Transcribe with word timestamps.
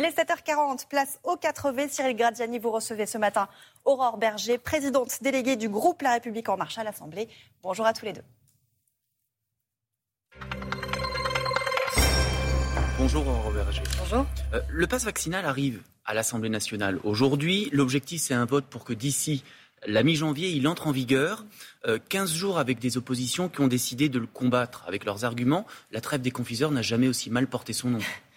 Il 0.00 0.06
est 0.06 0.16
7h40, 0.16 0.88
place 0.88 1.18
au 1.24 1.36
4V. 1.36 1.90
Cyril 1.90 2.16
Gradiani, 2.16 2.58
vous 2.58 2.70
recevez 2.70 3.04
ce 3.04 3.18
matin 3.18 3.48
Aurore 3.84 4.16
Berger, 4.16 4.56
présidente 4.56 5.12
déléguée 5.20 5.56
du 5.56 5.68
groupe 5.68 6.00
La 6.00 6.12
République 6.12 6.48
En 6.48 6.56
Marche 6.56 6.78
à 6.78 6.84
l'Assemblée. 6.84 7.28
Bonjour 7.62 7.84
à 7.84 7.92
tous 7.92 8.06
les 8.06 8.14
deux. 8.14 8.22
Bonjour 12.96 13.28
Aurore 13.28 13.52
Berger. 13.52 13.82
Bonjour. 13.98 14.24
Euh, 14.54 14.62
le 14.70 14.86
pass 14.86 15.04
vaccinal 15.04 15.44
arrive 15.44 15.82
à 16.06 16.14
l'Assemblée 16.14 16.48
nationale 16.48 16.98
aujourd'hui. 17.04 17.68
L'objectif, 17.70 18.22
c'est 18.22 18.32
un 18.32 18.46
vote 18.46 18.64
pour 18.64 18.84
que 18.84 18.94
d'ici 18.94 19.44
la 19.86 20.02
mi-janvier, 20.02 20.48
il 20.48 20.66
entre 20.66 20.86
en 20.86 20.92
vigueur. 20.92 21.44
15 22.08 22.32
euh, 22.32 22.34
jours 22.34 22.58
avec 22.58 22.78
des 22.78 22.96
oppositions 22.96 23.50
qui 23.50 23.60
ont 23.60 23.68
décidé 23.68 24.08
de 24.08 24.18
le 24.18 24.26
combattre 24.26 24.82
avec 24.86 25.04
leurs 25.04 25.26
arguments. 25.26 25.66
La 25.90 26.00
trêve 26.00 26.22
des 26.22 26.30
confiseurs 26.30 26.70
n'a 26.70 26.80
jamais 26.80 27.06
aussi 27.06 27.28
mal 27.28 27.46
porté 27.46 27.74
son 27.74 27.90
nom. 27.90 27.98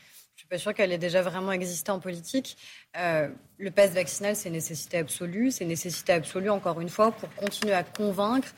Pas 0.54 0.60
sûre 0.60 0.76
qu'elle 0.76 0.92
ait 0.92 1.00
déjà 1.00 1.24
vraiment 1.24 1.52
existé 1.52 1.90
en 1.90 1.98
politique. 1.98 2.58
Euh, 2.96 3.28
le 3.58 3.72
pass 3.72 3.90
vaccinal, 3.90 4.36
c'est 4.36 4.50
une 4.50 4.54
nécessité 4.54 5.00
absolue. 5.00 5.50
C'est 5.50 5.64
une 5.64 5.72
nécessité 5.72 6.14
absolue, 6.14 6.52
encore 6.52 6.80
une 6.80 6.90
fois, 6.90 7.12
pour 7.12 7.34
continuer 7.34 7.74
à 7.74 7.84
convaincre 7.84 8.50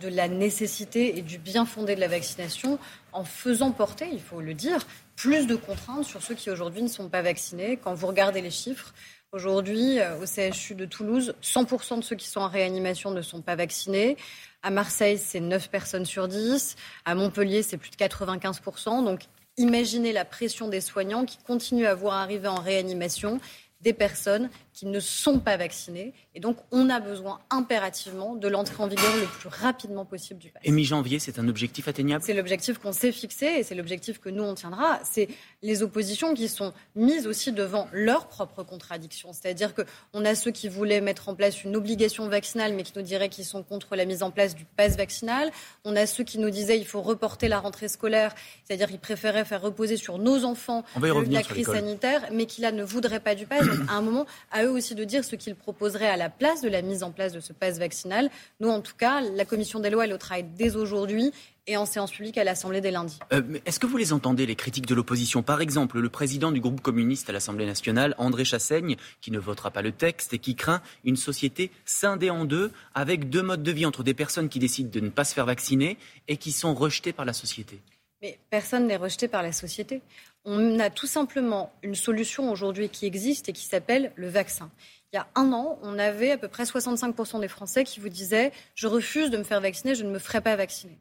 de 0.00 0.08
la 0.08 0.26
nécessité 0.26 1.18
et 1.18 1.20
du 1.20 1.36
bien 1.36 1.66
fondé 1.66 1.96
de 1.96 2.00
la 2.00 2.08
vaccination 2.08 2.78
en 3.12 3.24
faisant 3.24 3.72
porter, 3.72 4.08
il 4.10 4.22
faut 4.22 4.40
le 4.40 4.54
dire, 4.54 4.86
plus 5.16 5.46
de 5.46 5.54
contraintes 5.54 6.04
sur 6.04 6.22
ceux 6.22 6.34
qui 6.34 6.48
aujourd'hui 6.48 6.80
ne 6.80 6.88
sont 6.88 7.10
pas 7.10 7.20
vaccinés. 7.20 7.76
Quand 7.76 7.92
vous 7.92 8.06
regardez 8.06 8.40
les 8.40 8.50
chiffres, 8.50 8.94
aujourd'hui, 9.30 10.00
euh, 10.00 10.16
au 10.20 10.24
CHU 10.24 10.74
de 10.74 10.86
Toulouse, 10.86 11.34
100% 11.42 11.98
de 11.98 12.04
ceux 12.04 12.16
qui 12.16 12.26
sont 12.26 12.40
en 12.40 12.48
réanimation 12.48 13.10
ne 13.10 13.20
sont 13.20 13.42
pas 13.42 13.54
vaccinés. 13.54 14.16
À 14.62 14.70
Marseille, 14.70 15.18
c'est 15.18 15.40
9 15.40 15.68
personnes 15.68 16.06
sur 16.06 16.26
10. 16.26 16.76
À 17.04 17.14
Montpellier, 17.14 17.62
c'est 17.62 17.76
plus 17.76 17.90
de 17.90 17.96
95%. 17.96 19.04
Donc, 19.04 19.26
imaginez 19.56 20.12
la 20.12 20.24
pression 20.24 20.68
des 20.68 20.80
soignants 20.80 21.24
qui 21.24 21.38
continuent 21.38 21.86
à 21.86 21.94
voir 21.94 22.14
arriver 22.14 22.48
en 22.48 22.60
réanimation 22.60 23.40
des 23.80 23.92
personnes 23.92 24.50
qui 24.74 24.86
ne 24.86 25.00
sont 25.00 25.38
pas 25.38 25.56
vaccinés. 25.56 26.12
Et 26.34 26.40
donc, 26.40 26.58
on 26.72 26.90
a 26.90 26.98
besoin 26.98 27.38
impérativement 27.48 28.34
de 28.34 28.48
l'entrée 28.48 28.82
en 28.82 28.88
vigueur 28.88 29.16
le 29.16 29.26
plus 29.26 29.48
rapidement 29.48 30.04
possible 30.04 30.40
du 30.40 30.50
pass. 30.50 30.60
Et 30.64 30.72
mi-janvier, 30.72 31.20
c'est 31.20 31.38
un 31.38 31.48
objectif 31.48 31.86
atteignable? 31.86 32.24
C'est 32.26 32.34
l'objectif 32.34 32.78
qu'on 32.78 32.92
s'est 32.92 33.12
fixé 33.12 33.46
et 33.46 33.62
c'est 33.62 33.76
l'objectif 33.76 34.18
que 34.18 34.28
nous, 34.28 34.42
on 34.42 34.54
tiendra. 34.54 34.98
C'est 35.04 35.28
les 35.62 35.84
oppositions 35.84 36.34
qui 36.34 36.48
sont 36.48 36.72
mises 36.96 37.28
aussi 37.28 37.52
devant 37.52 37.88
leurs 37.92 38.26
propres 38.26 38.64
contradictions. 38.64 39.32
C'est-à-dire 39.32 39.74
qu'on 39.74 40.24
a 40.24 40.34
ceux 40.34 40.50
qui 40.50 40.68
voulaient 40.68 41.00
mettre 41.00 41.28
en 41.28 41.36
place 41.36 41.62
une 41.62 41.76
obligation 41.76 42.28
vaccinale, 42.28 42.74
mais 42.74 42.82
qui 42.82 42.92
nous 42.96 43.02
diraient 43.02 43.28
qu'ils 43.28 43.44
sont 43.44 43.62
contre 43.62 43.94
la 43.94 44.04
mise 44.04 44.24
en 44.24 44.32
place 44.32 44.56
du 44.56 44.64
pass 44.64 44.96
vaccinal. 44.96 45.52
On 45.84 45.94
a 45.94 46.06
ceux 46.06 46.24
qui 46.24 46.38
nous 46.38 46.50
disaient 46.50 46.78
qu'il 46.78 46.86
faut 46.86 47.02
reporter 47.02 47.46
la 47.46 47.60
rentrée 47.60 47.88
scolaire, 47.88 48.34
c'est-à-dire 48.64 48.88
qu'ils 48.88 48.98
préféraient 48.98 49.44
faire 49.44 49.62
reposer 49.62 49.96
sur 49.96 50.18
nos 50.18 50.44
enfants 50.44 50.84
la 51.00 51.42
crise 51.44 51.66
sanitaire, 51.66 52.28
mais 52.32 52.46
qui 52.46 52.60
là 52.60 52.72
ne 52.72 52.82
voudraient 52.82 53.20
pas 53.20 53.36
du 53.36 53.46
pass. 53.46 53.64
Donc, 53.64 53.88
à 53.88 53.92
un 53.92 54.02
moment, 54.02 54.26
à 54.50 54.63
eux 54.64 54.70
aussi 54.70 54.94
de 54.94 55.04
dire 55.04 55.24
ce 55.24 55.36
qu'ils 55.36 55.54
proposeraient 55.54 56.08
à 56.08 56.16
la 56.16 56.30
place 56.30 56.62
de 56.62 56.68
la 56.68 56.82
mise 56.82 57.02
en 57.02 57.10
place 57.10 57.32
de 57.32 57.40
ce 57.40 57.52
pass 57.52 57.78
vaccinal. 57.78 58.30
Nous, 58.60 58.68
en 58.68 58.80
tout 58.80 58.96
cas, 58.96 59.20
la 59.20 59.44
commission 59.44 59.80
des 59.80 59.90
lois, 59.90 60.04
elle 60.04 60.12
au 60.12 60.18
travail 60.18 60.44
dès 60.56 60.76
aujourd'hui 60.76 61.32
et 61.66 61.76
en 61.76 61.86
séance 61.86 62.12
publique 62.12 62.36
à 62.36 62.44
l'Assemblée 62.44 62.80
des 62.80 62.90
lundis. 62.90 63.18
Euh, 63.32 63.42
est-ce 63.64 63.80
que 63.80 63.86
vous 63.86 63.96
les 63.96 64.12
entendez, 64.12 64.44
les 64.44 64.54
critiques 64.54 64.86
de 64.86 64.94
l'opposition? 64.94 65.42
Par 65.42 65.60
exemple, 65.60 65.98
le 65.98 66.08
président 66.08 66.52
du 66.52 66.60
groupe 66.60 66.80
communiste 66.80 67.30
à 67.30 67.32
l'Assemblée 67.32 67.66
nationale, 67.66 68.14
André 68.18 68.44
Chassaigne, 68.44 68.96
qui 69.20 69.30
ne 69.30 69.38
votera 69.38 69.70
pas 69.70 69.82
le 69.82 69.92
texte 69.92 70.34
et 70.34 70.38
qui 70.38 70.56
craint 70.56 70.82
une 71.04 71.16
société 71.16 71.70
scindée 71.86 72.30
en 72.30 72.44
deux, 72.44 72.70
avec 72.94 73.30
deux 73.30 73.42
modes 73.42 73.62
de 73.62 73.72
vie 73.72 73.86
entre 73.86 74.02
des 74.02 74.14
personnes 74.14 74.48
qui 74.48 74.58
décident 74.58 74.90
de 74.90 75.00
ne 75.00 75.08
pas 75.08 75.24
se 75.24 75.34
faire 75.34 75.46
vacciner 75.46 75.96
et 76.28 76.36
qui 76.36 76.52
sont 76.52 76.74
rejetées 76.74 77.12
par 77.12 77.24
la 77.24 77.32
société? 77.32 77.80
Mais 78.24 78.40
personne 78.50 78.88
n'est 78.88 78.96
rejeté 78.96 79.28
par 79.28 79.44
la 79.44 79.52
société 79.52 80.02
on 80.44 80.78
a 80.78 80.90
tout 80.90 81.06
simplement 81.06 81.72
une 81.82 81.94
solution 81.94 82.50
aujourd'hui 82.50 82.88
qui 82.88 83.06
existe 83.06 83.48
et 83.48 83.52
qui 83.52 83.64
s'appelle 83.64 84.12
le 84.14 84.28
vaccin. 84.28 84.70
Il 85.12 85.16
y 85.16 85.18
a 85.18 85.26
un 85.34 85.52
an, 85.52 85.78
on 85.82 85.98
avait 85.98 86.32
à 86.32 86.38
peu 86.38 86.48
près 86.48 86.64
65% 86.64 87.40
des 87.40 87.48
Français 87.48 87.84
qui 87.84 88.00
vous 88.00 88.08
disaient 88.08 88.52
Je 88.74 88.86
refuse 88.86 89.30
de 89.30 89.38
me 89.38 89.44
faire 89.44 89.60
vacciner, 89.60 89.94
je 89.94 90.04
ne 90.04 90.10
me 90.10 90.18
ferai 90.18 90.40
pas 90.40 90.56
vacciner. 90.56 90.98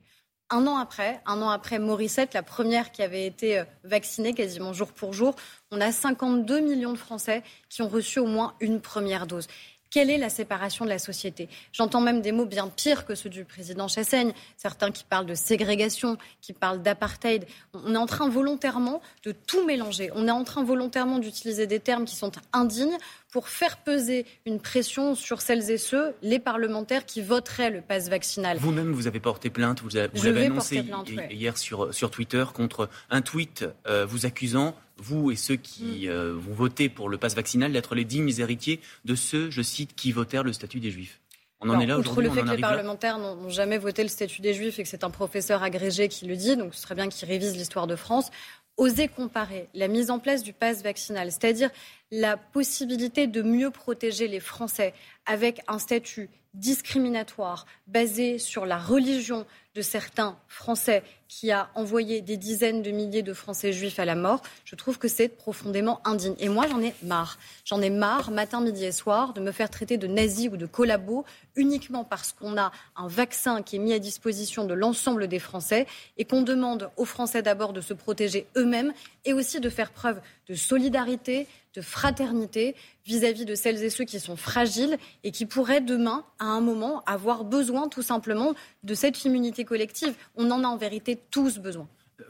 Un 0.50 0.68
an 0.68 0.78
après, 0.78 1.20
un 1.26 1.42
an 1.42 1.50
après 1.50 1.80
Morissette, 1.80 2.34
la 2.34 2.44
première 2.44 2.92
qui 2.92 3.02
avait 3.02 3.26
été 3.26 3.60
euh, 3.60 3.64
vaccinée 3.84 4.34
quasiment 4.34 4.72
jour 4.72 4.92
pour 4.92 5.14
jour, 5.14 5.36
on 5.72 5.82
a 5.82 5.92
52 5.92 6.60
millions 6.60 6.92
de 6.92 6.98
Français 6.98 7.42
qui 7.70 7.82
ont 7.82 7.88
reçu 7.88 8.20
au 8.20 8.28
moins 8.28 8.54
une 8.60 8.80
première 8.80 9.26
dose. 9.26 9.48
Quelle 9.94 10.10
est 10.10 10.18
la 10.18 10.30
séparation 10.30 10.86
de 10.86 10.90
la 10.90 10.98
société? 10.98 11.50
J'entends 11.72 12.02
même 12.02 12.22
des 12.22 12.32
mots 12.32 12.48
bien 12.48 12.68
pires 12.68 13.06
que 13.06 13.14
ceux 13.14 13.30
du 13.30 13.46
président 13.46 13.88
Chassaigne, 13.88 14.34
certains 14.58 14.90
qui 14.90 15.04
parlent 15.04 15.28
de 15.28 15.36
ségrégation, 15.36 16.18
qui 16.42 16.52
parlent 16.52 16.82
d'apartheid. 16.82 17.46
On 17.76 17.94
est 17.94 17.98
en 17.98 18.08
train 18.08 18.28
volontairement 18.28 19.04
de 19.24 19.34
tout 19.34 19.64
mélanger. 19.68 20.10
On 20.16 20.28
est 20.28 20.32
en 20.32 20.44
train 20.46 20.64
volontairement 20.64 21.20
d'utiliser 21.20 21.68
des 21.68 21.80
termes 21.80 22.06
qui 22.06 22.16
sont 22.16 22.32
indignes 22.54 22.98
pour 23.34 23.50
faire 23.50 23.78
peser 23.78 24.28
une 24.46 24.60
pression 24.60 25.16
sur 25.16 25.42
celles 25.42 25.72
et 25.72 25.80
ceux, 25.80 26.14
les 26.22 26.38
parlementaires 26.38 27.04
qui 27.04 27.24
voteraient 27.24 27.72
le 27.72 27.82
pass 27.82 28.08
vaccinal. 28.08 28.58
Vous-même, 28.60 28.92
vous 28.92 29.08
avez 29.08 29.20
porté 29.20 29.50
plainte, 29.50 29.82
vous, 29.82 29.90
l'avez 29.90 30.46
annoncé 30.46 30.86
hier 31.32 31.58
sur, 31.58 31.92
sur 31.92 32.12
Twitter 32.12 32.46
contre 32.54 32.90
un 33.10 33.24
tweet 33.24 33.66
euh, 33.88 34.06
vous 34.06 34.28
accusant 34.28 34.76
vous 34.98 35.32
et 35.32 35.36
ceux 35.36 35.56
qui 35.56 36.06
mm. 36.06 36.10
euh, 36.12 36.34
vont 36.36 36.54
voter 36.54 36.90
pour 36.90 37.10
le 37.10 37.18
pass 37.18 37.36
vaccinal, 37.36 37.74
d'être 37.74 37.96
les 37.96 38.06
dignes 38.06 38.32
héritiers 38.38 38.80
de 39.04 39.16
ceux, 39.16 39.50
je 39.50 39.64
cite, 39.64 39.96
qui 39.96 40.12
votèrent 40.12 40.44
le 40.44 40.54
statut 40.54 40.80
des 40.80 40.92
Juifs. 40.92 41.20
On 41.64 41.70
en 41.70 41.80
est 41.80 41.86
là 41.86 41.98
Outre 41.98 42.22
le 42.22 42.30
fait 42.30 42.44
que 42.44 42.52
les 42.52 42.58
parlementaires 42.58 43.18
n'ont 43.18 43.50
jamais 43.50 43.78
voté 43.78 44.04
le 44.04 44.10
statut 44.10 44.42
des 44.42 44.54
Juifs 44.54 44.80
et 44.80 44.84
que 44.84 44.90
c'est 44.90 45.04
un 45.04 45.10
professeur 45.10 45.64
agrégé 45.64 46.10
qui 46.10 46.26
le 46.26 46.36
dit, 46.36 46.58
donc 46.58 46.76
ce 46.76 46.82
serait 46.82 46.96
bien 46.96 47.08
qu'il 47.08 47.28
révise 47.28 47.56
l'histoire 47.56 47.88
de 47.88 47.96
France, 47.96 48.30
oser 48.78 49.08
comparer 49.08 49.70
la 49.74 49.88
mise 49.88 50.10
en 50.10 50.20
place 50.20 50.44
du 50.44 50.54
pass 50.54 50.82
vaccinal, 50.82 51.32
c'est-à-dire 51.32 51.70
la 52.12 52.38
possibilité 52.38 53.28
de 53.28 53.42
mieux 53.42 53.72
protéger 53.72 54.28
les 54.28 54.40
Français 54.40 54.94
avec 55.26 55.62
un 55.68 55.80
statut 55.80 56.30
discriminatoire 56.54 57.66
basé 57.88 58.38
sur 58.38 58.66
la 58.66 58.78
religion 58.78 59.46
de 59.76 59.82
certains 59.82 60.38
Français 60.48 61.04
qui 61.28 61.52
a 61.52 61.70
envoyé 61.74 62.22
des 62.22 62.38
dizaines 62.38 62.84
de 62.84 62.92
milliers 62.92 63.24
de 63.24 63.34
Français 63.34 63.74
juifs 63.74 63.98
à 63.98 64.06
la 64.06 64.14
mort, 64.14 64.42
je 64.66 64.76
trouve 64.76 65.00
que 65.00 65.08
c'est 65.08 65.30
profondément 65.30 66.00
indigne. 66.06 66.36
Et 66.38 66.48
moi, 66.48 66.68
j'en 66.68 66.80
ai 66.80 66.94
marre. 67.02 67.40
J'en 67.66 67.82
ai 67.82 67.90
marre, 67.90 68.30
matin, 68.30 68.62
midi 68.62 68.86
et 68.86 68.92
soir, 68.92 69.34
de 69.34 69.42
me 69.42 69.52
faire 69.52 69.72
traiter 69.72 69.98
de 69.98 70.06
nazi 70.06 70.48
ou 70.48 70.58
de 70.58 70.68
collabo 70.68 71.26
uniquement 71.56 72.04
parce 72.04 72.34
qu'on 72.34 72.56
a 72.56 72.72
un 72.96 73.08
vaccin 73.08 73.64
qui 73.64 73.78
est 73.78 73.80
mis 73.80 73.94
à 73.94 74.00
disposition 74.00 74.66
de 74.66 74.76
l'ensemble 74.76 75.28
des 75.28 75.40
Français 75.40 75.88
et 76.18 76.26
qu'on 76.26 76.44
demande 76.44 76.92
aux 76.98 77.06
Français 77.06 77.42
d'abord 77.42 77.74
de 77.74 77.82
se 77.82 77.96
protéger 77.96 78.46
eux-mêmes 78.56 78.94
et 79.26 79.34
aussi 79.34 79.60
de 79.60 79.70
faire 79.70 79.92
preuve 79.92 80.22
de 80.48 80.56
solidarité, 80.56 81.48
de 81.74 81.82
fraternité 81.82 82.76
vis-à-vis 83.06 83.46
de 83.46 83.56
celles 83.56 83.84
et 83.84 83.90
ceux 83.90 84.06
qui 84.06 84.20
sont 84.20 84.36
fragiles 84.36 84.98
et 85.24 85.32
qui 85.32 85.46
pourraient 85.46 85.82
demain, 85.82 86.24
à 86.40 86.46
un 86.46 86.62
moment, 86.62 87.04
avoir 87.06 87.44
besoin 87.44 87.88
tout 87.88 88.02
simplement 88.02 88.54
de 88.84 88.94
cette 88.94 89.26
immunité 89.26 89.66
collective. 89.66 90.14
On 90.36 90.50
en 90.52 90.64
a 90.64 90.68
en 90.68 90.78
vérité 90.78 91.20
tous 91.32 91.60
besoin. 91.60 91.88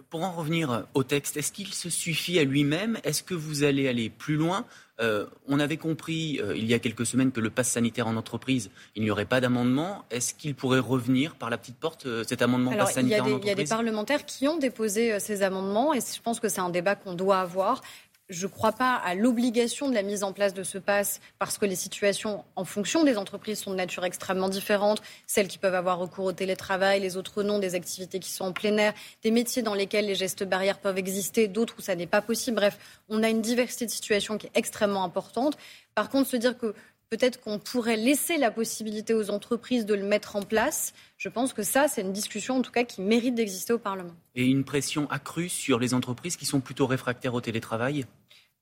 Pour 0.09 0.23
en 0.23 0.31
revenir 0.31 0.85
au 0.93 1.03
texte, 1.03 1.37
est-ce 1.37 1.51
qu'il 1.51 1.73
se 1.73 1.89
suffit 1.89 2.39
à 2.39 2.43
lui-même? 2.45 2.97
Est-ce 3.03 3.21
que 3.21 3.33
vous 3.33 3.63
allez 3.63 3.87
aller 3.87 4.09
plus 4.09 4.35
loin? 4.35 4.65
Euh, 5.01 5.25
On 5.47 5.59
avait 5.59 5.77
compris 5.77 6.39
euh, 6.39 6.55
il 6.55 6.65
y 6.65 6.73
a 6.73 6.79
quelques 6.79 7.05
semaines 7.05 7.31
que 7.31 7.41
le 7.41 7.49
pass 7.49 7.69
sanitaire 7.69 8.07
en 8.07 8.15
entreprise, 8.15 8.69
il 8.95 9.03
n'y 9.03 9.11
aurait 9.11 9.25
pas 9.25 9.41
d'amendement. 9.41 10.05
Est-ce 10.09 10.33
qu'il 10.33 10.55
pourrait 10.55 10.79
revenir 10.79 11.35
par 11.35 11.49
la 11.49 11.57
petite 11.57 11.77
porte, 11.77 12.05
euh, 12.05 12.23
cet 12.27 12.41
amendement 12.41 12.71
pass 12.71 12.93
sanitaire 12.93 13.23
en 13.23 13.27
entreprise 13.27 13.45
Il 13.45 13.49
y 13.49 13.51
a 13.51 13.55
des 13.55 13.69
parlementaires 13.69 14.25
qui 14.25 14.47
ont 14.47 14.57
déposé 14.57 15.19
ces 15.19 15.41
amendements 15.41 15.93
et 15.93 15.99
je 15.99 16.21
pense 16.21 16.39
que 16.39 16.47
c'est 16.47 16.61
un 16.61 16.69
débat 16.69 16.95
qu'on 16.95 17.15
doit 17.15 17.39
avoir 17.39 17.81
je 18.29 18.47
ne 18.47 18.51
crois 18.51 18.71
pas 18.71 18.95
à 18.95 19.15
l'obligation 19.15 19.89
de 19.89 19.93
la 19.93 20.01
mise 20.01 20.23
en 20.23 20.31
place 20.31 20.53
de 20.53 20.63
ce 20.63 20.77
pass 20.77 21.19
parce 21.39 21.57
que 21.57 21.65
les 21.65 21.75
situations 21.75 22.45
en 22.55 22.63
fonction 22.63 23.03
des 23.03 23.17
entreprises 23.17 23.59
sont 23.59 23.71
de 23.71 23.75
nature 23.75 24.05
extrêmement 24.05 24.49
différente. 24.49 25.01
Celles 25.27 25.47
qui 25.47 25.57
peuvent 25.57 25.75
avoir 25.75 25.99
recours 25.99 26.25
au 26.25 26.31
télétravail, 26.31 27.01
les 27.01 27.17
autres 27.17 27.43
non, 27.43 27.59
des 27.59 27.75
activités 27.75 28.19
qui 28.19 28.31
sont 28.31 28.45
en 28.45 28.53
plein 28.53 28.77
air, 28.77 28.93
des 29.23 29.31
métiers 29.31 29.61
dans 29.61 29.73
lesquels 29.73 30.05
les 30.05 30.15
gestes 30.15 30.43
barrières 30.43 30.79
peuvent 30.79 30.97
exister, 30.97 31.47
d'autres 31.47 31.75
où 31.77 31.81
ça 31.81 31.95
n'est 31.95 32.07
pas 32.07 32.21
possible. 32.21 32.55
Bref, 32.55 32.77
on 33.09 33.23
a 33.23 33.29
une 33.29 33.41
diversité 33.41 33.85
de 33.85 33.91
situations 33.91 34.37
qui 34.37 34.47
est 34.47 34.51
extrêmement 34.55 35.03
importante. 35.03 35.57
Par 35.93 36.09
contre, 36.09 36.29
se 36.29 36.37
dire 36.37 36.57
que 36.57 36.73
peut-être 37.13 37.39
qu'on 37.39 37.59
pourrait 37.59 37.95
laisser 37.95 38.37
la 38.37 38.49
possibilité 38.49 39.13
aux 39.13 39.29
entreprises 39.29 39.85
de 39.85 39.93
le 39.93 40.03
mettre 40.03 40.35
en 40.35 40.41
place. 40.41 40.93
Je 41.17 41.29
pense 41.29 41.53
que 41.53 41.61
ça, 41.61 41.87
c'est 41.87 42.01
une 42.01 42.11
discussion 42.11 42.57
en 42.57 42.63
tout 42.63 42.71
cas 42.71 42.85
qui 42.85 43.01
mérite 43.01 43.35
d'exister 43.35 43.71
au 43.71 43.77
Parlement. 43.77 44.15
Et 44.33 44.45
une 44.45 44.63
pression 44.63 45.07
accrue 45.11 45.47
sur 45.47 45.77
les 45.77 45.93
entreprises 45.93 46.37
qui 46.37 46.47
sont 46.47 46.59
plutôt 46.59 46.87
réfractaires 46.87 47.35
au 47.35 47.41
télétravail? 47.41 48.05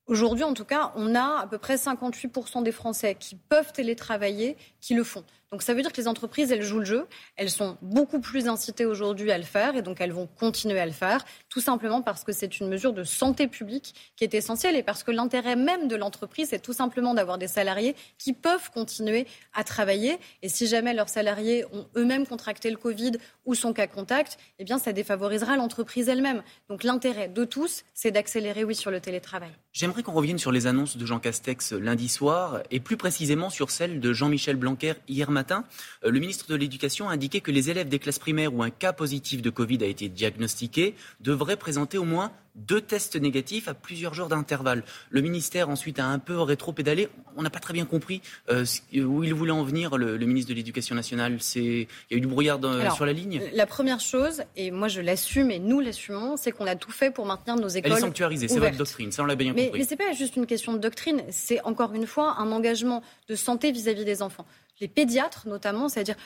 Aujourd'hui, 0.06 0.44
en 0.44 0.52
tout 0.52 0.64
cas, 0.64 0.92
on 0.96 1.14
a 1.14 1.42
à 1.42 1.46
peu 1.46 1.58
près 1.58 1.76
58% 1.76 2.62
des 2.62 2.72
Français 2.72 3.14
qui 3.14 3.36
peuvent 3.36 3.72
télétravailler, 3.72 4.56
qui 4.80 4.94
le 4.94 5.04
font. 5.04 5.24
Donc 5.52 5.62
ça 5.62 5.74
veut 5.74 5.82
dire 5.82 5.92
que 5.92 6.00
les 6.00 6.08
entreprises, 6.08 6.50
elles 6.50 6.62
jouent 6.62 6.78
le 6.78 6.86
jeu. 6.86 7.06
Elles 7.36 7.50
sont 7.50 7.76
beaucoup 7.82 8.20
plus 8.20 8.48
incitées 8.48 8.86
aujourd'hui 8.86 9.30
à 9.30 9.36
le 9.36 9.44
faire 9.44 9.76
et 9.76 9.82
donc 9.82 10.00
elles 10.00 10.12
vont 10.12 10.26
continuer 10.26 10.80
à 10.80 10.86
le 10.86 10.92
faire, 10.92 11.26
tout 11.50 11.60
simplement 11.60 12.00
parce 12.00 12.24
que 12.24 12.32
c'est 12.32 12.58
une 12.58 12.68
mesure 12.68 12.94
de 12.94 13.04
santé 13.04 13.46
publique 13.48 13.94
qui 14.16 14.24
est 14.24 14.32
essentielle 14.32 14.76
et 14.76 14.82
parce 14.82 15.04
que 15.04 15.10
l'intérêt 15.10 15.54
même 15.54 15.88
de 15.88 15.96
l'entreprise, 15.96 16.48
c'est 16.50 16.62
tout 16.62 16.72
simplement 16.72 17.12
d'avoir 17.12 17.36
des 17.36 17.48
salariés 17.48 17.94
qui 18.16 18.32
peuvent 18.32 18.70
continuer 18.70 19.26
à 19.52 19.62
travailler. 19.62 20.18
Et 20.40 20.48
si 20.48 20.66
jamais 20.66 20.94
leurs 20.94 21.10
salariés 21.10 21.66
ont 21.70 21.86
eux-mêmes 21.96 22.26
contracté 22.26 22.70
le 22.70 22.78
Covid 22.78 23.12
ou 23.44 23.54
sont 23.54 23.74
cas 23.74 23.86
contact, 23.86 24.38
eh 24.58 24.64
bien 24.64 24.78
ça 24.78 24.94
défavorisera 24.94 25.56
l'entreprise 25.56 26.08
elle-même. 26.08 26.42
Donc 26.70 26.82
l'intérêt 26.82 27.28
de 27.28 27.44
tous, 27.44 27.84
c'est 27.92 28.10
d'accélérer, 28.10 28.64
oui, 28.64 28.74
sur 28.74 28.90
le 28.90 29.00
télétravail. 29.00 29.52
J'aimerais 29.92 30.04
qu'on 30.04 30.12
revienne 30.12 30.38
sur 30.38 30.52
les 30.52 30.66
annonces 30.66 30.96
de 30.96 31.04
Jean 31.04 31.18
Castex 31.18 31.72
lundi 31.72 32.08
soir 32.08 32.62
et 32.70 32.80
plus 32.80 32.96
précisément 32.96 33.50
sur 33.50 33.70
celle 33.70 34.00
de 34.00 34.14
Jean-Michel 34.14 34.56
Blanquer 34.56 34.94
hier 35.06 35.30
matin. 35.30 35.64
Euh, 36.02 36.10
le 36.10 36.18
ministre 36.18 36.46
de 36.48 36.54
l'Éducation 36.54 37.10
a 37.10 37.12
indiqué 37.12 37.42
que 37.42 37.50
les 37.50 37.68
élèves 37.68 37.90
des 37.90 37.98
classes 37.98 38.18
primaires 38.18 38.54
où 38.54 38.62
un 38.62 38.70
cas 38.70 38.94
positif 38.94 39.42
de 39.42 39.50
Covid 39.50 39.84
a 39.84 39.86
été 39.86 40.08
diagnostiqué 40.08 40.94
devraient 41.20 41.58
présenter 41.58 41.98
au 41.98 42.04
moins 42.04 42.32
deux 42.54 42.80
tests 42.80 43.16
négatifs 43.16 43.68
à 43.68 43.74
plusieurs 43.74 44.14
jours 44.14 44.28
d'intervalle. 44.28 44.84
Le 45.10 45.20
ministère 45.20 45.68
ensuite 45.68 45.98
a 45.98 46.06
un 46.06 46.18
peu 46.18 46.38
rétro-pédalé. 46.40 47.08
On 47.36 47.42
n'a 47.42 47.50
pas 47.50 47.60
très 47.60 47.72
bien 47.72 47.86
compris 47.86 48.20
euh, 48.50 48.64
où 48.94 49.24
il 49.24 49.34
voulait 49.34 49.52
en 49.52 49.62
venir, 49.62 49.96
le, 49.96 50.18
ministre 50.18 50.50
de 50.50 50.54
l'Éducation 50.54 50.94
nationale. 50.94 51.38
Il 51.56 51.62
y 51.62 51.86
a 52.12 52.16
eu 52.16 52.20
du 52.20 52.26
brouillard 52.26 52.60
sur 52.94 53.06
la 53.06 53.12
ligne 53.12 53.42
La 53.54 53.66
première 53.66 54.00
chose, 54.00 54.42
et 54.56 54.70
moi 54.70 54.88
je 54.88 55.00
l'assume 55.00 55.50
et 55.50 55.58
nous 55.58 55.80
l'assumons, 55.80 56.36
c'est 56.36 56.52
qu'on 56.52 56.66
a 56.66 56.76
tout 56.76 56.92
fait 56.92 57.10
pour 57.10 57.26
maintenir 57.26 57.56
nos 57.56 57.68
écoles. 57.68 57.92
Elle 57.92 57.98
est 57.98 58.00
sanctuarisée, 58.00 58.48
c'est 58.48 58.58
votre 58.58 58.76
doctrine, 58.76 59.12
ça 59.12 59.22
on 59.22 59.26
l'a 59.26 59.36
bien 59.36 59.52
mais, 59.54 59.66
compris. 59.66 59.80
Mais 59.80 59.84
ce 59.84 59.90
n'est 59.90 59.96
pas 59.96 60.12
juste 60.12 60.36
une 60.36 60.46
question 60.46 60.72
de 60.72 60.78
doctrine, 60.78 61.22
c'est 61.30 61.62
encore 61.62 61.92
une 61.94 62.06
fois 62.06 62.36
un 62.38 62.52
engagement 62.52 63.02
de 63.28 63.34
santé 63.34 63.72
vis-à-vis 63.72 64.04
des 64.04 64.22
enfants 64.22 64.46
les 64.80 64.88
pédiatres 64.88 65.46
notamment, 65.46 65.88
c'est-à-dire 65.88 66.16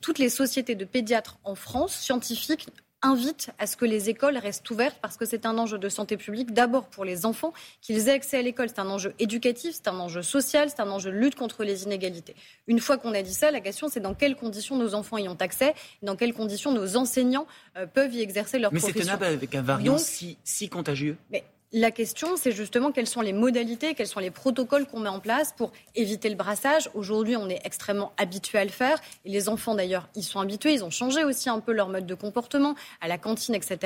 toutes 0.00 0.18
les 0.18 0.30
sociétés 0.30 0.74
de 0.74 0.84
pédiatres 0.84 1.38
en 1.44 1.54
France, 1.54 1.94
scientifiques, 1.94 2.68
invite 3.02 3.50
à 3.58 3.66
ce 3.66 3.76
que 3.76 3.84
les 3.84 4.10
écoles 4.10 4.36
restent 4.36 4.68
ouvertes 4.70 4.96
parce 5.00 5.16
que 5.16 5.24
c'est 5.24 5.46
un 5.46 5.56
enjeu 5.58 5.78
de 5.78 5.88
santé 5.88 6.16
publique, 6.16 6.52
d'abord 6.52 6.86
pour 6.86 7.04
les 7.04 7.26
enfants, 7.26 7.52
qu'ils 7.80 8.08
aient 8.08 8.12
accès 8.12 8.38
à 8.38 8.42
l'école. 8.42 8.68
C'est 8.68 8.80
un 8.80 8.90
enjeu 8.90 9.14
éducatif, 9.18 9.72
c'est 9.74 9.88
un 9.88 9.98
enjeu 9.98 10.22
social, 10.22 10.68
c'est 10.70 10.80
un 10.80 10.90
enjeu 10.90 11.10
de 11.10 11.16
lutte 11.16 11.34
contre 11.34 11.64
les 11.64 11.84
inégalités. 11.84 12.34
Une 12.66 12.80
fois 12.80 12.98
qu'on 12.98 13.14
a 13.14 13.22
dit 13.22 13.34
ça, 13.34 13.50
la 13.50 13.60
question 13.60 13.88
c'est 13.88 14.00
dans 14.00 14.14
quelles 14.14 14.36
conditions 14.36 14.76
nos 14.76 14.94
enfants 14.94 15.18
y 15.18 15.28
ont 15.28 15.36
accès, 15.40 15.74
dans 16.02 16.16
quelles 16.16 16.34
conditions 16.34 16.72
nos 16.72 16.96
enseignants 16.96 17.46
euh, 17.76 17.86
peuvent 17.86 18.14
y 18.14 18.20
exercer 18.20 18.58
leur 18.58 18.70
profession. 18.70 18.92
Mais 18.94 19.00
c'est 19.00 19.06
tenable 19.06 19.24
avec 19.24 19.54
un 19.54 19.62
variant 19.62 19.98
si, 19.98 20.36
si 20.44 20.68
contagieux? 20.68 21.16
La 21.72 21.92
question, 21.92 22.36
c'est 22.36 22.50
justement 22.50 22.90
quelles 22.90 23.06
sont 23.06 23.20
les 23.20 23.32
modalités, 23.32 23.94
quels 23.94 24.08
sont 24.08 24.18
les 24.18 24.32
protocoles 24.32 24.86
qu'on 24.86 24.98
met 24.98 25.08
en 25.08 25.20
place 25.20 25.54
pour 25.56 25.70
éviter 25.94 26.28
le 26.28 26.34
brassage. 26.34 26.90
Aujourd'hui, 26.94 27.36
on 27.36 27.48
est 27.48 27.60
extrêmement 27.64 28.12
habitué 28.16 28.58
à 28.58 28.64
le 28.64 28.70
faire. 28.70 28.98
Et 29.24 29.30
les 29.30 29.48
enfants, 29.48 29.76
d'ailleurs, 29.76 30.08
ils 30.16 30.24
sont 30.24 30.40
habitués. 30.40 30.72
Ils 30.72 30.82
ont 30.82 30.90
changé 30.90 31.22
aussi 31.22 31.48
un 31.48 31.60
peu 31.60 31.70
leur 31.70 31.88
mode 31.88 32.06
de 32.06 32.14
comportement 32.14 32.74
à 33.00 33.06
la 33.06 33.18
cantine, 33.18 33.54
etc. 33.54 33.78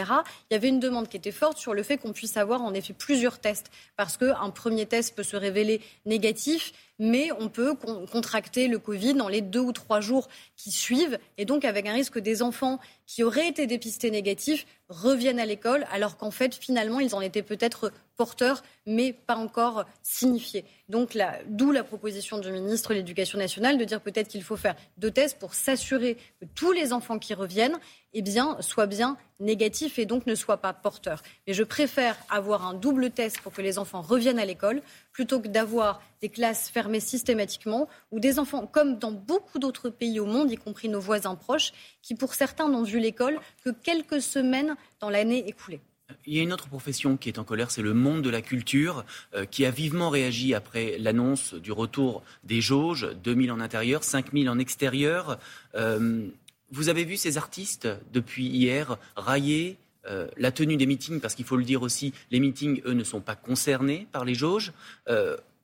Il 0.50 0.54
y 0.54 0.56
avait 0.56 0.68
une 0.68 0.80
demande 0.80 1.08
qui 1.08 1.18
était 1.18 1.30
forte 1.30 1.58
sur 1.58 1.74
le 1.74 1.82
fait 1.82 1.98
qu'on 1.98 2.14
puisse 2.14 2.38
avoir 2.38 2.62
en 2.62 2.72
effet 2.72 2.94
plusieurs 2.94 3.38
tests. 3.38 3.70
Parce 3.96 4.16
qu'un 4.16 4.48
premier 4.48 4.86
test 4.86 5.14
peut 5.14 5.22
se 5.22 5.36
révéler 5.36 5.82
négatif 6.06 6.72
mais 6.98 7.30
on 7.38 7.48
peut 7.48 7.74
contracter 8.10 8.68
le 8.68 8.78
Covid 8.78 9.14
dans 9.14 9.28
les 9.28 9.40
deux 9.40 9.60
ou 9.60 9.72
trois 9.72 10.00
jours 10.00 10.28
qui 10.56 10.70
suivent, 10.70 11.18
et 11.38 11.44
donc 11.44 11.64
avec 11.64 11.86
un 11.86 11.92
risque 11.92 12.18
des 12.18 12.42
enfants 12.42 12.78
qui 13.06 13.22
auraient 13.22 13.48
été 13.48 13.66
dépistés 13.66 14.10
négatifs 14.10 14.66
reviennent 14.88 15.40
à 15.40 15.46
l'école, 15.46 15.86
alors 15.92 16.16
qu'en 16.16 16.30
fait, 16.30 16.54
finalement, 16.54 17.00
ils 17.00 17.14
en 17.14 17.20
étaient 17.20 17.42
peut-être 17.42 17.92
porteurs, 18.16 18.62
mais 18.86 19.12
pas 19.12 19.36
encore 19.36 19.84
signifiés. 20.02 20.64
Donc, 20.88 21.16
d'où 21.46 21.72
la 21.72 21.82
proposition 21.82 22.38
du 22.38 22.52
ministre 22.52 22.90
de 22.90 22.94
l'Éducation 22.94 23.38
nationale 23.38 23.78
de 23.78 23.84
dire 23.84 24.00
peut-être 24.00 24.28
qu'il 24.28 24.42
faut 24.42 24.56
faire 24.56 24.76
deux 24.98 25.10
tests 25.10 25.38
pour 25.38 25.54
s'assurer 25.54 26.16
que 26.40 26.46
tous 26.54 26.72
les 26.72 26.92
enfants 26.92 27.18
qui 27.18 27.34
reviennent 27.34 27.78
eh 28.12 28.22
soient 28.60 28.86
bien 28.86 29.16
négatifs 29.40 29.98
et 29.98 30.06
donc 30.06 30.26
ne 30.26 30.34
soient 30.34 30.58
pas 30.58 30.72
porteurs. 30.72 31.22
Mais 31.46 31.54
je 31.54 31.64
préfère 31.64 32.16
avoir 32.28 32.66
un 32.66 32.74
double 32.74 33.10
test 33.10 33.40
pour 33.40 33.52
que 33.52 33.62
les 33.62 33.78
enfants 33.78 34.02
reviennent 34.02 34.38
à 34.38 34.44
l'école 34.44 34.82
plutôt 35.12 35.40
que 35.40 35.48
d'avoir 35.48 36.00
des 36.20 36.28
classes 36.28 36.70
fermées 36.70 37.00
systématiquement 37.00 37.88
ou 38.12 38.20
des 38.20 38.38
enfants, 38.38 38.66
comme 38.66 38.98
dans 38.98 39.12
beaucoup 39.12 39.58
d'autres 39.58 39.88
pays 39.88 40.20
au 40.20 40.26
monde, 40.26 40.50
y 40.52 40.56
compris 40.56 40.88
nos 40.88 41.00
voisins 41.00 41.34
proches, 41.34 41.72
qui 42.02 42.14
pour 42.14 42.34
certains 42.34 42.68
n'ont 42.68 42.82
vu 42.82 42.98
l'école 43.00 43.40
que 43.64 43.70
quelques 43.70 44.22
semaines 44.22 44.76
dans 45.00 45.10
l'année 45.10 45.48
écoulée. 45.48 45.80
Il 46.26 46.34
y 46.34 46.40
a 46.40 46.42
une 46.42 46.52
autre 46.52 46.68
profession 46.68 47.16
qui 47.16 47.28
est 47.28 47.38
en 47.38 47.44
colère, 47.44 47.70
c'est 47.70 47.82
le 47.82 47.94
monde 47.94 48.22
de 48.22 48.30
la 48.30 48.42
culture, 48.42 49.04
euh, 49.34 49.44
qui 49.44 49.64
a 49.64 49.70
vivement 49.70 50.10
réagi 50.10 50.54
après 50.54 50.96
l'annonce 50.98 51.54
du 51.54 51.72
retour 51.72 52.22
des 52.44 52.60
jauges, 52.60 53.08
2000 53.22 53.52
en 53.52 53.60
intérieur, 53.60 54.04
5000 54.04 54.48
en 54.48 54.58
extérieur. 54.58 55.38
Euh, 55.74 56.26
vous 56.70 56.88
avez 56.88 57.04
vu 57.04 57.16
ces 57.16 57.36
artistes 57.38 57.88
depuis 58.12 58.46
hier 58.46 58.96
railler 59.16 59.76
euh, 60.06 60.28
la 60.36 60.50
tenue 60.50 60.76
des 60.76 60.86
meetings, 60.86 61.20
parce 61.20 61.34
qu'il 61.34 61.44
faut 61.44 61.56
le 61.56 61.64
dire 61.64 61.82
aussi, 61.82 62.12
les 62.30 62.40
meetings, 62.40 62.82
eux, 62.84 62.92
ne 62.92 63.04
sont 63.04 63.20
pas 63.20 63.36
concernés 63.36 64.06
par 64.12 64.24
les 64.24 64.34
jauges. 64.34 64.72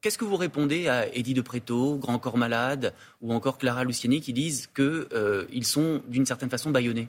Qu'est-ce 0.03 0.17
que 0.17 0.25
vous 0.25 0.37
répondez 0.37 0.88
à 0.88 1.14
Eddie 1.14 1.35
de 1.35 1.43
Préto, 1.43 1.96
Grand 1.96 2.19
Corps 2.19 2.38
Malade 2.38 2.94
ou 3.20 3.35
encore 3.35 3.58
Clara 3.58 3.85
Luciani 3.85 4.23
qui 4.23 4.32
disent 4.32 4.67
qu'ils 4.75 5.67
sont 5.67 6.00
d'une 6.08 6.25
certaine 6.25 6.49
façon 6.49 6.70
bâillonnés? 6.70 7.08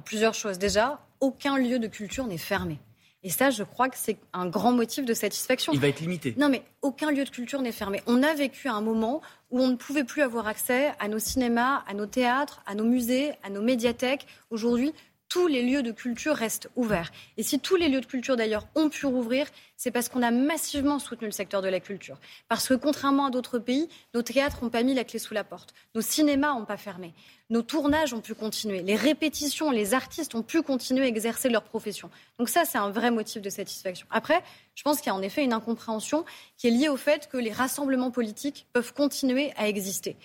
Plusieurs 0.00 0.34
choses. 0.34 0.58
Déjà, 0.58 1.00
aucun 1.20 1.58
lieu 1.58 1.78
de 1.78 1.86
culture 1.86 2.26
n'est 2.26 2.38
fermé. 2.38 2.78
Et 3.22 3.30
ça, 3.30 3.48
je 3.48 3.62
crois 3.62 3.88
que 3.88 3.96
c'est 3.96 4.18
un 4.34 4.46
grand 4.46 4.72
motif 4.72 5.06
de 5.06 5.14
satisfaction. 5.14 5.72
Il 5.72 5.80
va 5.80 5.88
être 5.88 6.00
limité. 6.00 6.34
Non, 6.36 6.50
mais 6.50 6.62
aucun 6.82 7.10
lieu 7.10 7.24
de 7.24 7.30
culture 7.30 7.62
n'est 7.62 7.72
fermé. 7.72 8.02
On 8.06 8.22
a 8.22 8.34
vécu 8.34 8.68
un 8.68 8.82
moment 8.82 9.22
où 9.50 9.62
on 9.62 9.68
ne 9.68 9.76
pouvait 9.76 10.04
plus 10.04 10.20
avoir 10.20 10.46
accès 10.46 10.92
à 10.98 11.08
nos 11.08 11.18
cinémas, 11.18 11.82
à 11.88 11.94
nos 11.94 12.04
théâtres, 12.04 12.62
à 12.66 12.74
nos 12.74 12.84
musées, 12.84 13.32
à 13.42 13.48
nos 13.48 13.62
médiathèques. 13.62 14.26
Aujourd'hui, 14.50 14.92
tous 15.34 15.48
les 15.48 15.62
lieux 15.62 15.82
de 15.82 15.90
culture 15.90 16.36
restent 16.36 16.68
ouverts. 16.76 17.10
Et 17.36 17.42
si 17.42 17.58
tous 17.58 17.74
les 17.74 17.88
lieux 17.88 18.00
de 18.00 18.06
culture, 18.06 18.36
d'ailleurs, 18.36 18.68
ont 18.76 18.88
pu 18.88 19.04
rouvrir, 19.04 19.48
c'est 19.76 19.90
parce 19.90 20.08
qu'on 20.08 20.22
a 20.22 20.30
massivement 20.30 21.00
soutenu 21.00 21.26
le 21.26 21.32
secteur 21.32 21.60
de 21.60 21.66
la 21.66 21.80
culture. 21.80 22.20
Parce 22.48 22.68
que, 22.68 22.74
contrairement 22.74 23.26
à 23.26 23.30
d'autres 23.30 23.58
pays, 23.58 23.88
nos 24.14 24.22
théâtres 24.22 24.62
n'ont 24.62 24.70
pas 24.70 24.84
mis 24.84 24.94
la 24.94 25.02
clé 25.02 25.18
sous 25.18 25.34
la 25.34 25.42
porte. 25.42 25.74
Nos 25.96 26.02
cinémas 26.02 26.54
n'ont 26.54 26.64
pas 26.64 26.76
fermé. 26.76 27.14
Nos 27.50 27.62
tournages 27.62 28.14
ont 28.14 28.20
pu 28.20 28.34
continuer. 28.34 28.82
Les 28.82 28.94
répétitions, 28.94 29.72
les 29.72 29.92
artistes 29.92 30.36
ont 30.36 30.44
pu 30.44 30.62
continuer 30.62 31.06
à 31.06 31.08
exercer 31.08 31.48
leur 31.48 31.64
profession. 31.64 32.10
Donc 32.38 32.48
ça, 32.48 32.64
c'est 32.64 32.78
un 32.78 32.90
vrai 32.90 33.10
motif 33.10 33.42
de 33.42 33.50
satisfaction. 33.50 34.06
Après, 34.10 34.40
je 34.76 34.84
pense 34.84 34.98
qu'il 34.98 35.08
y 35.08 35.10
a 35.10 35.16
en 35.16 35.22
effet 35.22 35.42
une 35.42 35.52
incompréhension 35.52 36.24
qui 36.56 36.68
est 36.68 36.70
liée 36.70 36.88
au 36.88 36.96
fait 36.96 37.28
que 37.28 37.38
les 37.38 37.50
rassemblements 37.50 38.12
politiques 38.12 38.68
peuvent 38.72 38.94
continuer 38.94 39.52
à 39.56 39.66
exister 39.66 40.16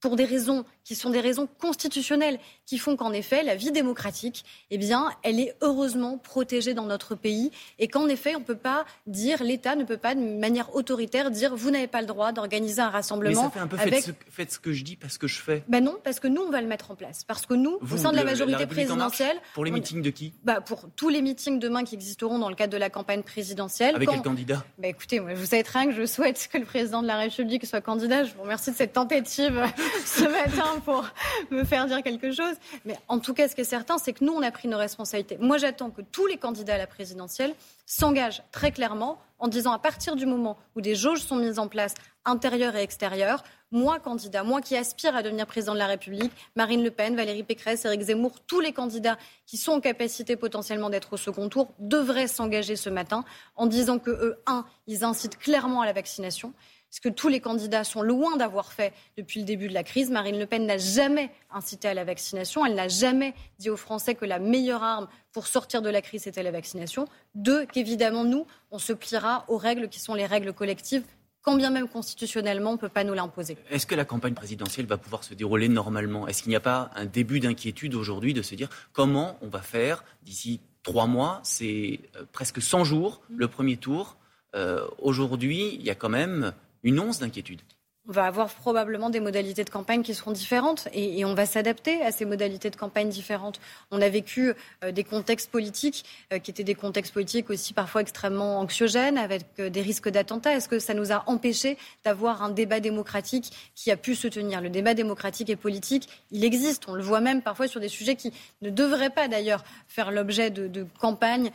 pour 0.00 0.16
des 0.16 0.24
raisons 0.24 0.64
qui 0.84 0.94
sont 0.94 1.10
des 1.10 1.20
raisons 1.20 1.48
constitutionnelles, 1.60 2.38
qui 2.64 2.78
font 2.78 2.96
qu'en 2.96 3.12
effet, 3.12 3.42
la 3.42 3.56
vie 3.56 3.72
démocratique, 3.72 4.44
eh 4.70 4.78
bien, 4.78 5.10
elle 5.22 5.38
est 5.38 5.54
heureusement 5.60 6.18
protégée 6.18 6.72
dans 6.72 6.86
notre 6.86 7.14
pays 7.14 7.50
et 7.78 7.88
qu'en 7.88 8.08
effet, 8.08 8.34
on 8.36 8.40
ne 8.40 8.44
peut 8.44 8.56
pas 8.56 8.86
dire, 9.06 9.42
l'État 9.42 9.76
ne 9.76 9.84
peut 9.84 9.96
pas 9.96 10.14
de 10.14 10.20
manière 10.20 10.74
autoritaire 10.74 11.30
dire, 11.30 11.54
vous 11.54 11.70
n'avez 11.70 11.88
pas 11.88 12.00
le 12.00 12.06
droit 12.06 12.32
d'organiser 12.32 12.80
un 12.80 12.90
rassemblement. 12.90 13.42
Mais 13.42 13.48
ça 13.48 13.50
fait 13.50 13.60
un 13.60 13.66
peu 13.66 13.78
avec... 13.78 14.04
faites, 14.30 14.52
ce, 14.52 14.58
que 14.58 14.72
je 14.72 14.82
dis 14.82 14.96
parce 14.96 15.18
que 15.18 15.26
je 15.26 15.40
fais. 15.40 15.62
Ben 15.68 15.84
non, 15.84 15.96
parce 16.02 16.20
que 16.20 16.28
nous, 16.28 16.42
on 16.42 16.50
va 16.50 16.60
le 16.60 16.68
mettre 16.68 16.90
en 16.90 16.94
place. 16.94 17.24
Parce 17.24 17.44
que 17.44 17.54
nous, 17.54 17.78
au 17.80 17.96
sein 17.96 18.12
de 18.12 18.16
la 18.16 18.24
majorité 18.24 18.66
présidentielle. 18.66 19.36
Pour 19.54 19.64
les 19.64 19.70
meetings 19.70 20.02
de 20.02 20.10
qui? 20.10 20.32
Bah, 20.44 20.60
Pour 20.60 20.88
tous 20.96 21.08
les 21.08 21.22
meetings 21.22 21.58
demain 21.58 21.84
qui 21.84 21.96
existeront 21.96 22.38
dans 22.38 22.48
le 22.48 22.54
cadre 22.54 22.72
de 22.72 22.78
la 22.78 22.88
campagne 22.88 23.22
présidentielle. 23.22 23.96
Avec 23.96 24.08
quel 24.08 24.22
candidat 24.22 24.64
bah, 24.78 24.88
Écoutez, 24.88 25.20
moi, 25.20 25.34
vous 25.34 25.46
savez 25.46 25.64
très 25.64 25.80
bien 25.80 25.92
que 25.92 26.00
je 26.00 26.06
souhaite 26.06 26.48
que 26.50 26.58
le 26.58 26.64
président 26.64 27.02
de 27.02 27.06
la 27.06 27.18
République 27.18 27.66
soit 27.66 27.80
candidat. 27.80 28.24
Je 28.24 28.32
vous 28.34 28.42
remercie 28.42 28.70
de 28.70 28.76
cette 28.76 28.92
tentative 28.92 29.62
ce 30.04 30.24
matin 30.24 30.80
pour 30.84 31.04
me 31.50 31.64
faire 31.64 31.86
dire 31.86 32.02
quelque 32.02 32.32
chose. 32.32 32.54
Mais 32.84 32.96
en 33.08 33.18
tout 33.18 33.34
cas, 33.34 33.48
ce 33.48 33.54
qui 33.54 33.62
est 33.62 33.64
certain, 33.64 33.98
c'est 33.98 34.12
que 34.12 34.24
nous, 34.24 34.32
on 34.32 34.42
a 34.42 34.50
pris 34.50 34.68
nos 34.68 34.78
responsabilités. 34.78 35.38
Moi, 35.40 35.58
j'attends 35.58 35.90
que 35.90 36.02
tous 36.02 36.26
les 36.26 36.36
candidats 36.36 36.74
à 36.74 36.78
la 36.78 36.86
présidentielle 36.86 37.54
s'engagent 37.86 38.42
très 38.52 38.72
clairement 38.72 39.20
en 39.38 39.48
disant 39.48 39.72
à 39.72 39.78
partir 39.78 40.16
du 40.16 40.26
moment 40.26 40.58
où 40.74 40.80
des 40.80 40.94
jauges 40.94 41.22
sont 41.22 41.36
mises 41.36 41.58
en 41.58 41.68
place, 41.68 41.94
intérieures 42.24 42.76
et 42.76 42.82
extérieures, 42.82 43.44
moi, 43.70 43.98
candidat, 43.98 44.44
moi 44.44 44.60
qui 44.60 44.76
aspire 44.76 45.14
à 45.14 45.22
devenir 45.22 45.46
président 45.46 45.74
de 45.74 45.78
la 45.78 45.86
République, 45.86 46.32
Marine 46.56 46.82
Le 46.82 46.90
Pen, 46.90 47.14
Valérie 47.14 47.42
Pécresse, 47.42 47.84
Éric 47.84 48.00
Zemmour, 48.02 48.40
tous 48.46 48.60
les 48.60 48.72
candidats 48.72 49.18
qui 49.46 49.56
sont 49.56 49.72
en 49.72 49.80
capacité 49.80 50.36
potentiellement 50.36 50.90
d'être 50.90 51.12
au 51.12 51.16
second 51.16 51.48
tour 51.48 51.72
devraient 51.78 52.28
s'engager 52.28 52.76
ce 52.76 52.90
matin 52.90 53.24
en 53.56 53.66
disant 53.66 53.98
que 53.98 54.10
eux, 54.10 54.42
un, 54.46 54.64
ils 54.86 55.04
incitent 55.04 55.38
clairement 55.38 55.82
à 55.82 55.86
la 55.86 55.92
vaccination 55.92 56.52
ce 56.90 57.00
que 57.00 57.08
tous 57.08 57.28
les 57.28 57.40
candidats 57.40 57.84
sont 57.84 58.02
loin 58.02 58.36
d'avoir 58.36 58.72
fait 58.72 58.92
depuis 59.16 59.40
le 59.40 59.46
début 59.46 59.68
de 59.68 59.74
la 59.74 59.82
crise. 59.82 60.10
Marine 60.10 60.38
Le 60.38 60.46
Pen 60.46 60.66
n'a 60.66 60.78
jamais 60.78 61.30
incité 61.50 61.88
à 61.88 61.94
la 61.94 62.04
vaccination. 62.04 62.64
Elle 62.64 62.74
n'a 62.74 62.88
jamais 62.88 63.34
dit 63.58 63.70
aux 63.70 63.76
Français 63.76 64.14
que 64.14 64.24
la 64.24 64.38
meilleure 64.38 64.82
arme 64.82 65.08
pour 65.32 65.46
sortir 65.46 65.82
de 65.82 65.90
la 65.90 66.00
crise, 66.00 66.26
était 66.26 66.42
la 66.42 66.50
vaccination. 66.50 67.06
Deux, 67.34 67.66
qu'évidemment, 67.66 68.24
nous, 68.24 68.46
on 68.70 68.78
se 68.78 68.92
pliera 68.92 69.44
aux 69.48 69.58
règles 69.58 69.88
qui 69.88 70.00
sont 70.00 70.14
les 70.14 70.26
règles 70.26 70.52
collectives 70.52 71.04
quand 71.42 71.56
bien 71.56 71.70
même 71.70 71.88
constitutionnellement, 71.88 72.70
on 72.70 72.74
ne 72.74 72.78
peut 72.78 72.90
pas 72.90 73.04
nous 73.04 73.14
l'imposer. 73.14 73.56
Est-ce 73.70 73.86
que 73.86 73.94
la 73.94 74.04
campagne 74.04 74.34
présidentielle 74.34 74.84
va 74.84 74.98
pouvoir 74.98 75.24
se 75.24 75.32
dérouler 75.32 75.68
normalement? 75.68 76.28
Est-ce 76.28 76.42
qu'il 76.42 76.50
n'y 76.50 76.56
a 76.56 76.60
pas 76.60 76.90
un 76.94 77.06
début 77.06 77.40
d'inquiétude 77.40 77.94
aujourd'hui 77.94 78.34
de 78.34 78.42
se 78.42 78.54
dire 78.54 78.68
comment 78.92 79.38
on 79.40 79.48
va 79.48 79.62
faire 79.62 80.04
d'ici 80.22 80.60
trois 80.82 81.06
mois? 81.06 81.40
C'est 81.44 82.00
euh, 82.16 82.24
presque 82.32 82.60
100 82.60 82.84
jours, 82.84 83.22
le 83.30 83.48
premier 83.48 83.78
tour. 83.78 84.18
Euh, 84.54 84.86
aujourd'hui, 84.98 85.74
il 85.74 85.82
y 85.82 85.88
a 85.88 85.94
quand 85.94 86.10
même 86.10 86.52
une 86.82 87.00
once 87.00 87.18
d'inquiétude. 87.18 87.62
On 88.08 88.12
va 88.12 88.24
avoir 88.24 88.48
probablement 88.48 89.10
des 89.10 89.20
modalités 89.20 89.64
de 89.64 89.70
campagne 89.70 90.02
qui 90.02 90.14
seront 90.14 90.32
différentes 90.32 90.88
et, 90.94 91.24
on 91.26 91.34
va 91.34 91.44
s'adapter 91.44 92.00
à 92.02 92.10
ces 92.10 92.24
modalités 92.24 92.70
de 92.70 92.76
campagne 92.76 93.10
différentes. 93.10 93.60
On 93.90 94.00
a 94.00 94.08
vécu 94.08 94.54
euh, 94.82 94.92
des 94.92 95.04
contextes 95.04 95.50
politiques 95.50 96.06
euh, 96.32 96.38
qui 96.38 96.50
étaient 96.50 96.64
des 96.64 96.74
contextes 96.74 97.12
politiques 97.12 97.50
aussi 97.50 97.74
parfois 97.74 98.00
extrêmement 98.00 98.60
anxiogènes 98.60 99.18
avec 99.18 99.42
euh, 99.58 99.68
des 99.68 99.82
risques 99.82 100.08
d'attentats. 100.08 100.54
Est-ce 100.54 100.70
que 100.70 100.78
ça 100.78 100.94
nous 100.94 101.12
a 101.12 101.24
empêché 101.26 101.76
d'avoir 102.04 102.42
un 102.42 102.48
débat 102.48 102.80
démocratique 102.80 103.52
qui 103.74 103.90
a 103.90 103.98
pu 103.98 104.14
se 104.14 104.26
tenir? 104.26 104.62
Le 104.62 104.70
débat 104.70 104.94
démocratique 104.94 105.50
et 105.50 105.56
politique, 105.56 106.08
il 106.30 106.44
existe. 106.44 106.88
On 106.88 106.94
le 106.94 107.02
voit 107.02 107.20
même 107.20 107.42
parfois 107.42 107.68
sur 107.68 107.80
des 107.80 107.88
sujets 107.88 108.16
qui 108.16 108.32
ne 108.62 108.70
devraient 108.70 109.10
pas 109.10 109.28
d'ailleurs 109.28 109.64
faire 109.86 110.12
l'objet 110.12 110.50
de, 110.50 110.66
de 110.66 110.86
campagnes 110.98 111.50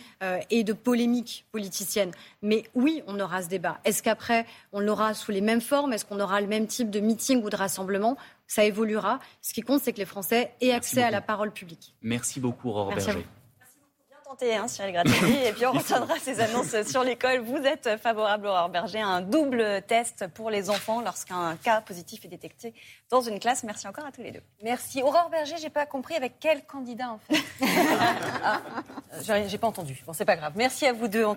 et 0.49 0.63
de 0.63 0.73
polémiques 0.73 1.45
politiciennes. 1.51 2.11
Mais 2.41 2.63
oui, 2.75 3.01
on 3.07 3.19
aura 3.19 3.41
ce 3.41 3.47
débat. 3.47 3.79
Est-ce 3.85 4.03
qu'après, 4.03 4.45
on 4.71 4.79
l'aura 4.79 5.13
sous 5.13 5.31
les 5.31 5.41
mêmes 5.41 5.61
formes? 5.61 5.93
Est-ce 5.93 6.05
qu'on 6.05 6.19
aura 6.19 6.41
le 6.43 6.49
même 6.49 6.67
type 6.67 6.89
de 6.89 6.99
meeting 6.99 7.43
ou 7.43 7.49
de 7.49 7.55
rassemblement 7.55 8.17
Ça 8.47 8.63
évoluera. 8.63 9.19
Ce 9.41 9.53
qui 9.53 9.61
compte, 9.61 9.81
c'est 9.81 9.93
que 9.93 9.99
les 9.99 10.05
Français 10.05 10.53
aient 10.61 10.71
accès 10.71 11.01
à 11.01 11.11
la 11.11 11.21
parole 11.21 11.51
publique. 11.51 11.95
Merci 12.01 12.39
beaucoup, 12.39 12.69
Aurore 12.69 12.89
Berger. 12.89 13.25
Hein, 14.41 14.67
Cyril 14.67 14.93
Grattini. 14.93 15.45
Et 15.45 15.53
puis 15.53 15.65
on 15.65 15.71
retiendra 15.71 16.17
ces 16.19 16.39
annonces 16.39 16.75
sur 16.87 17.03
l'école. 17.03 17.41
Vous 17.41 17.57
êtes 17.57 17.97
favorable, 18.01 18.47
Aurore 18.47 18.69
Berger, 18.69 18.99
à 18.99 19.07
un 19.07 19.21
double 19.21 19.83
test 19.87 20.25
pour 20.33 20.49
les 20.49 20.69
enfants 20.69 21.01
lorsqu'un 21.01 21.55
cas 21.57 21.81
positif 21.81 22.25
est 22.25 22.29
détecté 22.29 22.73
dans 23.11 23.21
une 23.21 23.39
classe. 23.39 23.63
Merci 23.63 23.87
encore 23.87 24.05
à 24.05 24.11
tous 24.11 24.23
les 24.23 24.31
deux. 24.31 24.41
Merci. 24.63 25.03
Aurore 25.03 25.29
Berger, 25.29 25.55
j'ai 25.61 25.69
pas 25.69 25.85
compris 25.85 26.15
avec 26.15 26.39
quel 26.39 26.65
candidat 26.65 27.11
en 27.11 27.19
fait. 27.19 27.41
ah, 28.43 28.61
j'ai 29.47 29.57
pas 29.57 29.67
entendu. 29.67 30.01
Bon, 30.05 30.13
c'est 30.13 30.25
pas 30.25 30.35
grave. 30.35 30.53
Merci 30.55 30.87
à 30.87 30.93
vous 30.93 31.07
deux. 31.07 31.25